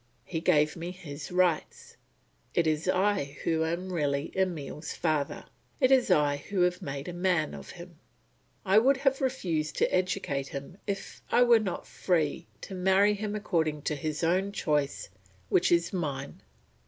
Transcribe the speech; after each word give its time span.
He 0.25 0.39
gave 0.41 0.75
me 0.75 0.89
his 0.89 1.31
rights; 1.31 1.95
it 2.55 2.65
is 2.65 2.87
I 2.87 3.37
who 3.43 3.63
am 3.63 3.93
really 3.93 4.31
Emile's 4.35 4.93
father; 4.93 5.45
it 5.79 5.91
is 5.91 6.09
I 6.09 6.37
who 6.49 6.61
have 6.61 6.81
made 6.81 7.07
a 7.07 7.13
man 7.13 7.53
of 7.53 7.69
him. 7.73 7.99
I 8.65 8.79
would 8.79 8.97
have 9.05 9.21
refused 9.21 9.77
to 9.77 9.93
educate 9.93 10.47
him 10.47 10.79
if 10.87 11.21
I 11.29 11.43
were 11.43 11.59
not 11.59 11.85
free 11.85 12.47
to 12.61 12.73
marry 12.73 13.13
him 13.13 13.35
according 13.35 13.83
to 13.83 13.95
his 13.95 14.23
own 14.23 14.51
choice, 14.51 15.09
which 15.49 15.71
is 15.71 15.93
mine. 15.93 16.41